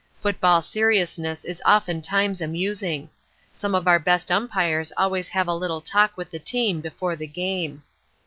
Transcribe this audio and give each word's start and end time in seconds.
Football 0.19 0.63
seriousness 0.63 1.45
is 1.45 1.61
oftentimes 1.63 2.41
amusing. 2.41 3.07
Some 3.53 3.75
of 3.75 3.87
our 3.87 3.99
best 3.99 4.31
Umpires 4.31 4.91
always 4.97 5.29
have 5.29 5.47
a 5.47 5.53
little 5.53 5.79
talk 5.79 6.17
with 6.17 6.31
the 6.31 6.39
team 6.39 6.81
before 6.81 7.15
the 7.15 7.27
game. 7.27 7.83